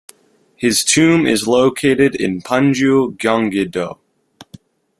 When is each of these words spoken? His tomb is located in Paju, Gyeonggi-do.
His 0.55 0.83
tomb 0.83 1.27
is 1.27 1.47
located 1.47 2.15
in 2.15 2.41
Paju, 2.41 3.17
Gyeonggi-do. 3.19 3.99